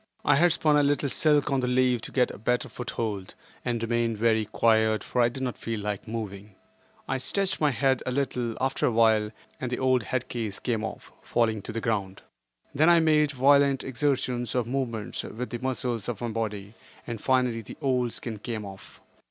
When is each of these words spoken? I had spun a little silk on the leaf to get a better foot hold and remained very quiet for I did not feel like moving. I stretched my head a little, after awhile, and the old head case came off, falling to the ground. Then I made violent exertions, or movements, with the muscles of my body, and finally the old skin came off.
I 0.25 0.37
had 0.37 0.51
spun 0.51 0.77
a 0.77 0.81
little 0.81 1.09
silk 1.09 1.51
on 1.51 1.59
the 1.59 1.67
leaf 1.67 2.01
to 2.01 2.11
get 2.11 2.31
a 2.31 2.39
better 2.39 2.67
foot 2.67 2.89
hold 2.89 3.35
and 3.63 3.83
remained 3.83 4.17
very 4.17 4.45
quiet 4.45 5.03
for 5.03 5.21
I 5.21 5.29
did 5.29 5.43
not 5.43 5.59
feel 5.59 5.79
like 5.79 6.07
moving. 6.07 6.55
I 7.07 7.19
stretched 7.19 7.61
my 7.61 7.69
head 7.69 8.01
a 8.07 8.11
little, 8.11 8.57
after 8.59 8.87
awhile, 8.87 9.29
and 9.59 9.69
the 9.71 9.77
old 9.77 10.01
head 10.01 10.27
case 10.27 10.57
came 10.57 10.83
off, 10.83 11.11
falling 11.21 11.61
to 11.61 11.71
the 11.71 11.81
ground. 11.81 12.23
Then 12.73 12.89
I 12.89 12.99
made 12.99 13.33
violent 13.33 13.83
exertions, 13.83 14.55
or 14.55 14.63
movements, 14.63 15.21
with 15.21 15.51
the 15.51 15.59
muscles 15.59 16.09
of 16.09 16.19
my 16.19 16.29
body, 16.29 16.73
and 17.05 17.21
finally 17.21 17.61
the 17.61 17.77
old 17.79 18.11
skin 18.11 18.39
came 18.39 18.65
off. 18.65 19.01